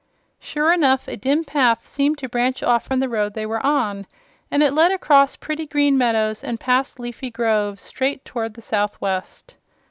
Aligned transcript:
Sure 0.39 0.73
enough, 0.73 1.07
a 1.07 1.15
dim 1.15 1.43
path 1.43 1.85
seemed 1.85 2.17
to 2.17 2.27
branch 2.27 2.63
off 2.63 2.87
from 2.87 2.99
the 2.99 3.07
road 3.07 3.35
they 3.35 3.45
were 3.45 3.63
on, 3.63 4.07
and 4.49 4.63
it 4.63 4.73
led 4.73 4.91
across 4.91 5.35
pretty 5.35 5.67
green 5.67 5.95
meadows 5.95 6.43
and 6.43 6.59
past 6.59 6.99
leafy 6.99 7.29
groves, 7.29 7.83
straight 7.83 8.25
toward 8.25 8.55
the 8.55 8.63
southwest. 8.63 9.57